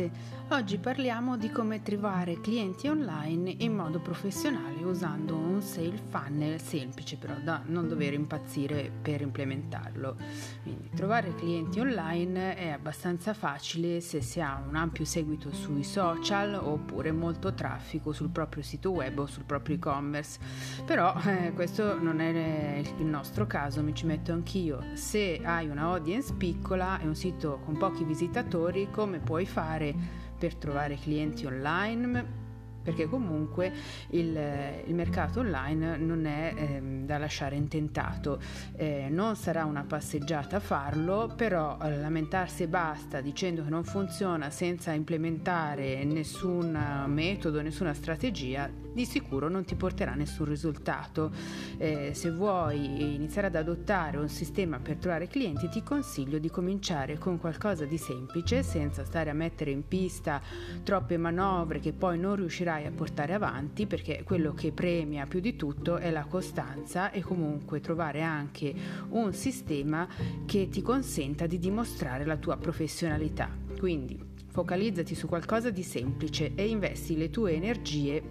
[0.00, 0.10] ragazze,
[0.48, 7.16] oggi parliamo di come trovare clienti online in modo professionale usando un sale funnel semplice
[7.16, 10.16] però da non dover impazzire per implementarlo.
[10.62, 16.54] Quindi trovare clienti online è abbastanza facile se si ha un ampio seguito sui social
[16.54, 20.38] oppure molto traffico sul proprio sito web o sul proprio e-commerce,
[20.84, 24.82] però eh, questo non è il nostro caso, mi ci metto anch'io.
[24.94, 29.89] Se hai una audience piccola e un sito con pochi visitatori, come puoi fare
[30.38, 32.40] per trovare clienti online
[32.82, 33.72] perché comunque
[34.10, 34.38] il,
[34.86, 38.40] il, mercato online non è eh, da lasciare intentato.
[38.76, 44.50] Eh, non sarà una passeggiata farlo, però eh, lamentarsi e basta dicendo che non funziona
[44.50, 51.30] senza implementare nessun metodo, nessuna strategia, di sicuro non ti porterà nessun risultato.
[51.78, 57.18] Eh, se vuoi iniziare ad adottare un sistema per trovare clienti, ti consiglio di cominciare
[57.18, 60.40] con qualcosa di semplice, senza stare a mettere in pista
[60.82, 65.56] troppe manovre che poi non riuscirai a portare avanti, perché quello che premia più di
[65.56, 68.74] tutto è la costanza e comunque trovare anche
[69.10, 70.06] un sistema
[70.46, 73.48] che ti consenta di dimostrare la tua professionalità.
[73.78, 78.22] Quindi focalizzati su qualcosa di semplice e investi le tue energie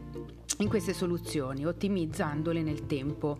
[0.57, 3.37] in queste soluzioni, ottimizzandole nel tempo.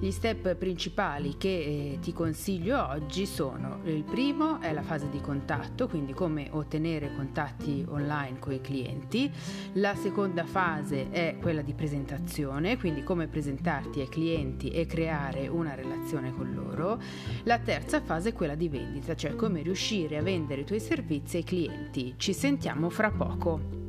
[0.00, 5.20] Gli step principali che eh, ti consiglio oggi sono il primo è la fase di
[5.20, 9.30] contatto, quindi come ottenere contatti online con i clienti.
[9.74, 15.74] La seconda fase è quella di presentazione, quindi come presentarti ai clienti e creare una
[15.74, 17.00] relazione con loro.
[17.44, 21.36] La terza fase è quella di vendita, cioè come riuscire a vendere i tuoi servizi
[21.38, 22.14] ai clienti.
[22.16, 23.80] Ci sentiamo fra poco.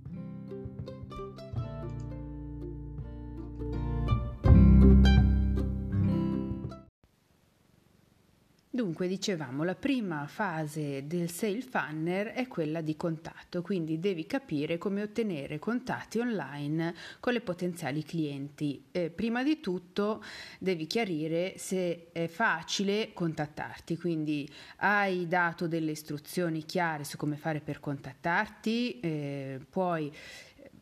[8.80, 14.78] Dunque, dicevamo, la prima fase del sale funnel è quella di contatto, quindi devi capire
[14.78, 18.84] come ottenere contatti online con le potenziali clienti.
[18.90, 20.24] Eh, prima di tutto
[20.58, 27.60] devi chiarire se è facile contattarti, quindi hai dato delle istruzioni chiare su come fare
[27.60, 30.10] per contattarti, eh, puoi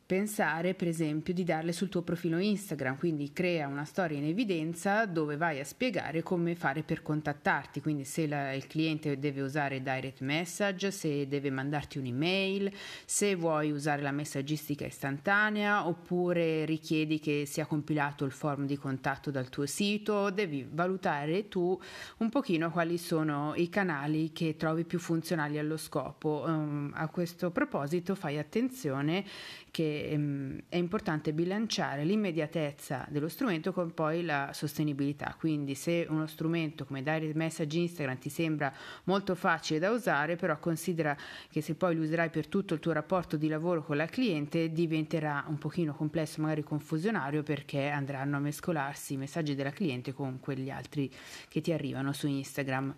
[0.09, 5.05] pensare per esempio di darle sul tuo profilo Instagram, quindi crea una storia in evidenza
[5.05, 9.83] dove vai a spiegare come fare per contattarti, quindi se la, il cliente deve usare
[9.83, 12.73] direct message, se deve mandarti un'email,
[13.05, 19.31] se vuoi usare la messaggistica istantanea oppure richiedi che sia compilato il form di contatto
[19.31, 21.79] dal tuo sito, devi valutare tu
[22.17, 26.45] un pochino quali sono i canali che trovi più funzionali allo scopo.
[26.47, 29.23] Um, a questo proposito fai attenzione
[29.71, 35.35] che ehm, è importante bilanciare l'immediatezza dello strumento con poi la sostenibilità.
[35.39, 38.73] Quindi se uno strumento come Direct Message Instagram ti sembra
[39.05, 41.17] molto facile da usare, però considera
[41.51, 44.73] che se poi lo userai per tutto il tuo rapporto di lavoro con la cliente
[44.73, 50.41] diventerà un pochino complesso, magari confusionario perché andranno a mescolarsi i messaggi della cliente con
[50.41, 51.11] quegli altri
[51.49, 52.95] che ti arrivano su Instagram.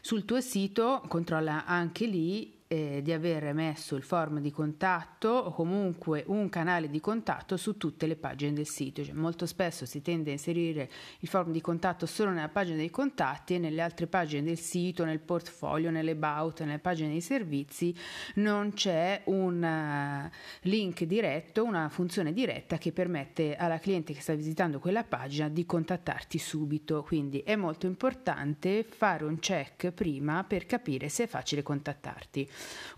[0.00, 5.52] Sul tuo sito controlla anche lì eh, di aver messo il form di contatto o
[5.52, 9.04] comunque un canale di contatto su tutte le pagine del sito.
[9.04, 12.88] Cioè, molto spesso si tende a inserire il form di contatto solo nella pagina dei
[12.88, 17.94] contatti e nelle altre pagine del sito, nel portfolio, nelle about, nelle pagine dei servizi
[18.36, 20.30] non c'è un uh,
[20.62, 25.66] link diretto, una funzione diretta che permette alla cliente che sta visitando quella pagina di
[25.66, 27.02] contattarti subito.
[27.02, 32.48] Quindi è molto importante fare un check prima per capire se è facile contattarti.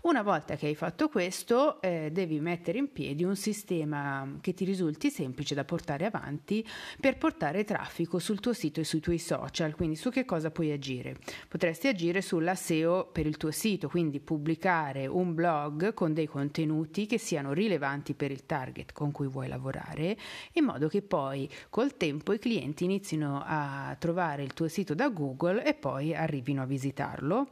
[0.01, 4.63] Una volta che hai fatto questo, eh, devi mettere in piedi un sistema che ti
[4.63, 6.63] risulti semplice da portare avanti
[6.99, 9.73] per portare traffico sul tuo sito e sui tuoi social.
[9.73, 11.17] Quindi su che cosa puoi agire?
[11.47, 17.07] Potresti agire sulla SEO per il tuo sito, quindi pubblicare un blog con dei contenuti
[17.07, 20.17] che siano rilevanti per il target con cui vuoi lavorare,
[20.53, 25.09] in modo che poi col tempo i clienti inizino a trovare il tuo sito da
[25.09, 27.47] Google e poi arrivino a visitarlo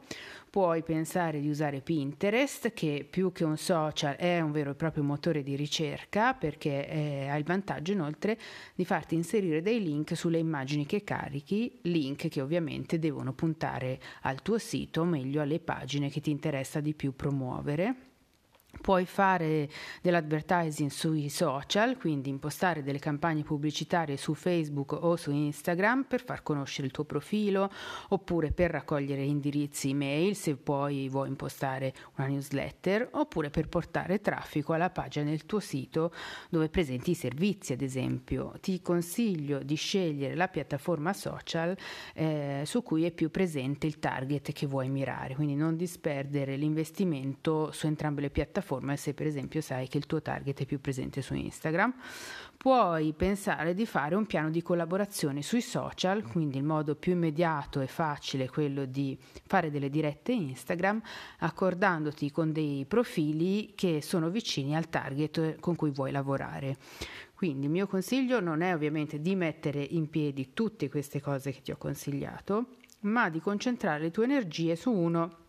[0.54, 5.02] puoi pensare di usare Pinterest che più che un social è un vero e proprio
[5.02, 8.38] motore di ricerca perché eh, ha il vantaggio inoltre
[8.76, 14.42] di farti inserire dei link sulle immagini che carichi, link che ovviamente devono puntare al
[14.42, 18.13] tuo sito, o meglio alle pagine che ti interessa di più promuovere.
[18.80, 19.68] Puoi fare
[20.02, 26.42] dell'advertising sui social, quindi impostare delle campagne pubblicitarie su Facebook o su Instagram per far
[26.42, 27.70] conoscere il tuo profilo
[28.08, 34.72] oppure per raccogliere indirizzi email se poi vuoi impostare una newsletter oppure per portare traffico
[34.72, 36.12] alla pagina del tuo sito
[36.50, 38.54] dove presenti i servizi ad esempio.
[38.60, 41.76] Ti consiglio di scegliere la piattaforma social
[42.14, 47.70] eh, su cui è più presente il target che vuoi mirare, quindi non disperdere l'investimento
[47.72, 50.80] su entrambe le piattaforme piattaforma se per esempio sai che il tuo target è più
[50.80, 51.94] presente su Instagram.
[52.56, 57.80] Puoi pensare di fare un piano di collaborazione sui social, quindi il modo più immediato
[57.80, 59.16] e facile è quello di
[59.46, 61.02] fare delle dirette Instagram
[61.40, 66.78] accordandoti con dei profili che sono vicini al target con cui vuoi lavorare.
[67.34, 71.60] Quindi il mio consiglio non è ovviamente di mettere in piedi tutte queste cose che
[71.60, 75.42] ti ho consigliato, ma di concentrare le tue energie su uno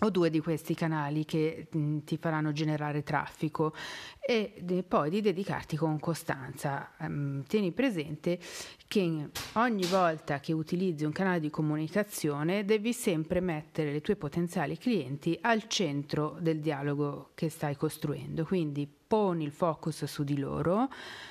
[0.00, 3.74] o due di questi canali che mh, ti faranno generare traffico
[4.20, 6.92] e de, poi di dedicarti con costanza.
[6.98, 8.38] Um, tieni presente
[8.86, 14.76] che ogni volta che utilizzi un canale di comunicazione devi sempre mettere le tue potenziali
[14.78, 20.88] clienti al centro del dialogo che stai costruendo, quindi poni il focus su di loro,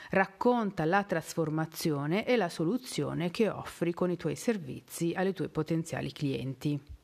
[0.09, 6.11] racconta la trasformazione e la soluzione che offri con i tuoi servizi alle tue potenziali
[6.11, 6.98] clienti.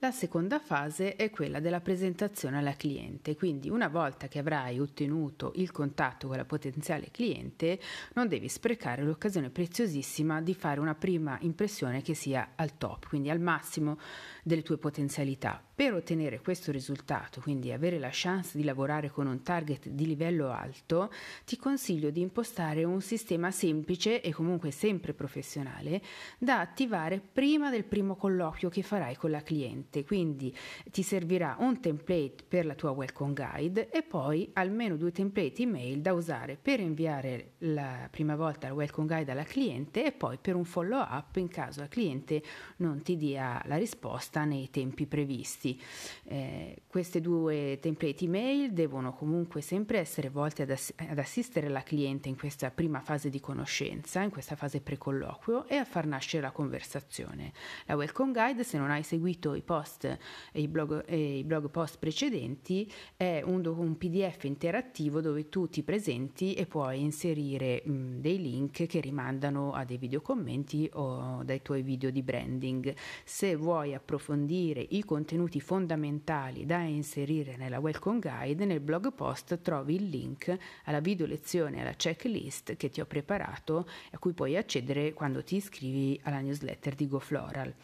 [0.00, 5.52] La seconda fase è quella della presentazione alla cliente, quindi una volta che avrai ottenuto
[5.56, 7.80] il contatto con la potenziale cliente
[8.12, 13.30] non devi sprecare l'occasione preziosissima di fare una prima impressione che sia al top, quindi
[13.30, 13.98] al massimo
[14.42, 15.65] delle tue potenzialità.
[15.76, 20.48] Per ottenere questo risultato, quindi avere la chance di lavorare con un target di livello
[20.48, 21.12] alto,
[21.44, 26.00] ti consiglio di impostare un sistema semplice e comunque sempre professionale
[26.38, 30.02] da attivare prima del primo colloquio che farai con la cliente.
[30.02, 30.56] Quindi
[30.90, 36.00] ti servirà un template per la tua welcome guide e poi almeno due template email
[36.00, 40.54] da usare per inviare la prima volta la welcome guide alla cliente e poi per
[40.54, 42.42] un follow up in caso la cliente
[42.78, 45.80] non ti dia la risposta nei tempi previsti servizi.
[46.28, 51.82] Eh, queste due template email devono comunque sempre essere volte ad, ass- ad, assistere la
[51.82, 56.42] cliente in questa prima fase di conoscenza, in questa fase pre-colloquio e a far nascere
[56.42, 57.52] la conversazione.
[57.86, 61.70] La welcome guide, se non hai seguito i post e i blog, e i blog
[61.70, 68.20] post precedenti, è un, un, PDF interattivo dove tu ti presenti e puoi inserire mh,
[68.20, 72.94] dei link che rimandano a dei video commenti o dai tuoi video di branding.
[73.24, 79.60] Se vuoi approfondire i contenuti elementi fondamentali da inserire nella welcome guide, nel blog post
[79.60, 80.54] trovi il link
[80.84, 85.42] alla video lezione e alla checklist che ti ho preparato a cui puoi accedere quando
[85.42, 87.74] ti iscrivi alla newsletter di GoFloral.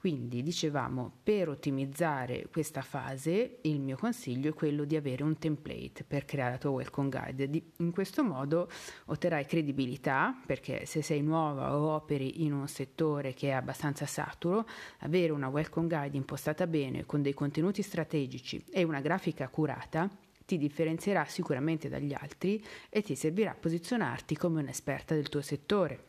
[0.00, 6.04] Quindi dicevamo, per ottimizzare questa fase il mio consiglio è quello di avere un template
[6.08, 7.62] per creare la tua welcome guide.
[7.76, 8.70] in questo modo
[9.04, 14.66] otterrai credibilità perché se sei nuova o operi in un settore che è abbastanza saturo,
[15.00, 20.08] avere una welcome guide impostata bene con dei contenuti strategici e una grafica curata
[20.46, 26.08] ti differenzierà sicuramente dagli altri e ti servirà a posizionarti come un'esperta del tuo settore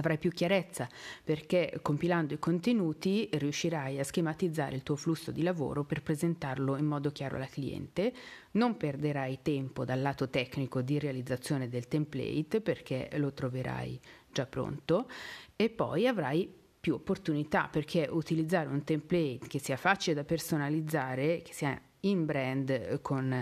[0.00, 0.88] avrai più chiarezza
[1.24, 6.86] perché compilando i contenuti riuscirai a schematizzare il tuo flusso di lavoro per presentarlo in
[6.86, 8.12] modo chiaro alla cliente,
[8.52, 14.00] non perderai tempo dal lato tecnico di realizzazione del template perché lo troverai
[14.30, 15.08] già pronto.
[15.56, 21.52] E poi avrai più opportunità perché utilizzare un template che sia facile da personalizzare, che
[21.52, 23.32] sia in brand con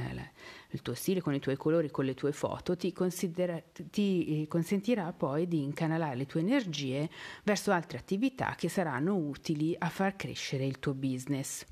[0.75, 2.93] il tuo stile, con i tuoi colori, con le tue foto, ti,
[3.91, 7.09] ti eh, consentirà poi di incanalare le tue energie
[7.45, 11.65] verso altre attività che saranno utili a far crescere il tuo business.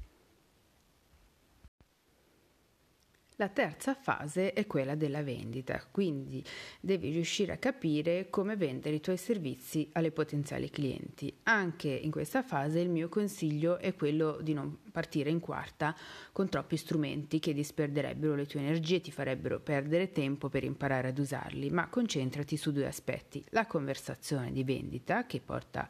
[3.42, 6.44] La terza fase è quella della vendita, quindi
[6.78, 11.40] devi riuscire a capire come vendere i tuoi servizi alle potenziali clienti.
[11.42, 15.92] Anche in questa fase il mio consiglio è quello di non partire in quarta
[16.30, 21.08] con troppi strumenti che disperderebbero le tue energie e ti farebbero perdere tempo per imparare
[21.08, 23.44] ad usarli, ma concentrati su due aspetti.
[23.48, 25.88] La conversazione di vendita che porta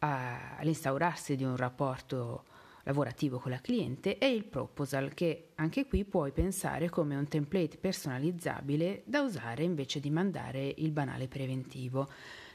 [0.00, 2.44] all'instaurarsi di un rapporto
[2.84, 7.76] lavorativo con la cliente e il proposal che anche qui puoi pensare come un template
[7.76, 12.10] personalizzabile da usare invece di mandare il banale preventivo.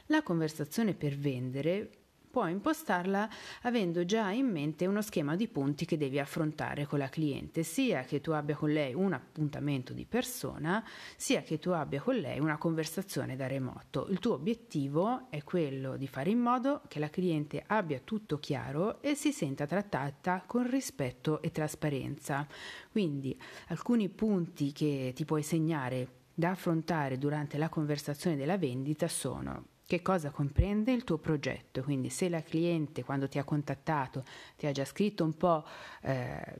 [0.06, 1.90] La conversazione per vendere
[2.38, 3.28] puoi impostarla
[3.62, 8.02] avendo già in mente uno schema di punti che devi affrontare con la cliente, sia
[8.02, 10.84] che tu abbia con lei un appuntamento di persona,
[11.16, 14.06] sia che tu abbia con lei una conversazione da remoto.
[14.08, 19.02] Il tuo obiettivo è quello di fare in modo che la cliente abbia tutto chiaro
[19.02, 22.46] e si senta trattata con rispetto e trasparenza.
[22.92, 29.76] Quindi alcuni punti che ti puoi segnare da affrontare durante la conversazione della vendita sono
[29.88, 31.82] che cosa comprende il tuo progetto.
[31.82, 34.22] Quindi se la cliente quando ti ha contattato
[34.58, 35.64] ti ha già scritto un po'
[36.02, 36.58] eh,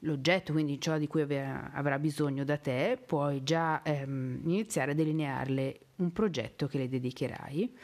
[0.00, 5.80] l'oggetto, quindi ciò di cui avrà bisogno da te, puoi già ehm, iniziare a delinearle
[5.96, 7.76] un progetto che le dedicherai.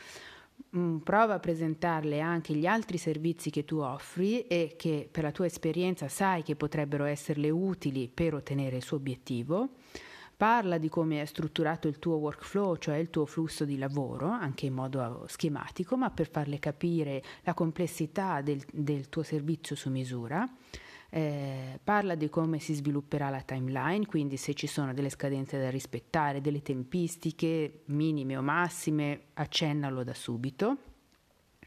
[0.78, 5.30] Mm, prova a presentarle anche gli altri servizi che tu offri e che per la
[5.30, 9.72] tua esperienza sai che potrebbero esserle utili per ottenere il suo obiettivo
[10.36, 14.66] parla di come è strutturato il tuo workflow, cioè il tuo flusso di lavoro, anche
[14.66, 20.48] in modo schematico, ma per farle capire la complessità del, del tuo servizio su misura.
[21.10, 25.70] Eh, parla di come si svilupperà la timeline, quindi se ci sono delle scadenze da
[25.70, 30.92] rispettare, delle tempistiche minime o massime, accennalo da subito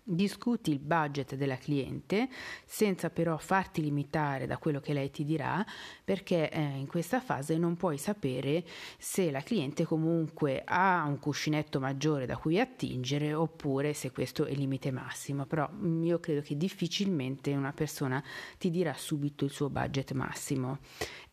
[0.10, 2.30] discuti il budget della cliente
[2.66, 5.66] senza però farti limitare da quello che lei ti dirà
[6.04, 8.64] perché eh, in questa fase non puoi sapere
[8.98, 14.52] se la cliente comunque ha un cuscinetto maggiore da cui attingere oppure se questo è
[14.52, 15.46] il limite massimo.
[15.46, 18.24] Però mm, io credo che difficilmente una persona
[18.58, 20.80] ti dirà subito il suo budget massimo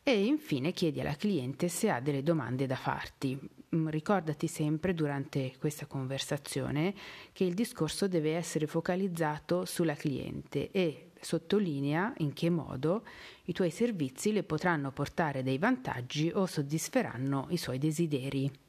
[0.06, 3.40] e infine chiedi alla cliente se ha delle domande da farti.
[3.74, 6.94] Mm, ricordati sempre durante questa conversazione
[7.32, 13.04] che il discorso deve essere focalizzato sulla cliente e sottolinea in che modo
[13.44, 18.63] i tuoi servizi le potranno portare dei vantaggi o soddisferanno i suoi desideri.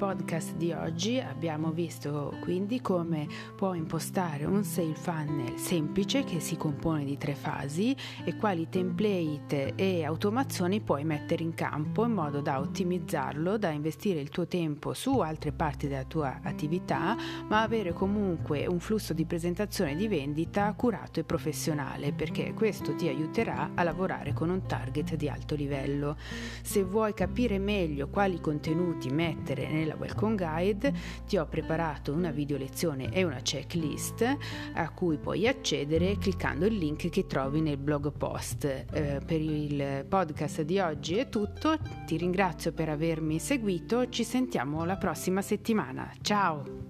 [0.00, 6.56] Podcast di oggi abbiamo visto quindi come può impostare un sale funnel semplice che si
[6.56, 12.40] compone di tre fasi e quali template e automazioni puoi mettere in campo in modo
[12.40, 17.14] da ottimizzarlo, da investire il tuo tempo su altre parti della tua attività,
[17.46, 23.06] ma avere comunque un flusso di presentazione di vendita curato e professionale, perché questo ti
[23.06, 26.16] aiuterà a lavorare con un target di alto livello.
[26.62, 30.92] Se vuoi capire meglio quali contenuti mettere nella nella Welcome Guide
[31.26, 34.36] ti ho preparato una video lezione e una checklist
[34.74, 38.64] a cui puoi accedere cliccando il link che trovi nel blog post.
[38.64, 44.84] Eh, per il podcast di oggi è tutto, ti ringrazio per avermi seguito, ci sentiamo
[44.84, 46.10] la prossima settimana.
[46.20, 46.89] Ciao!